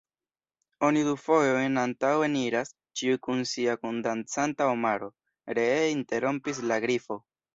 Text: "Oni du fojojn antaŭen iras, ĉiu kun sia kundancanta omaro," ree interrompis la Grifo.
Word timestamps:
"Oni 0.85 1.01
du 1.07 1.11
fojojn 1.23 1.75
antaŭen 1.81 2.37
iras, 2.39 2.71
ĉiu 3.01 3.19
kun 3.27 3.45
sia 3.51 3.75
kundancanta 3.83 4.69
omaro," 4.77 5.11
ree 5.59 5.79
interrompis 5.99 6.63
la 6.73 6.83
Grifo. 6.87 7.23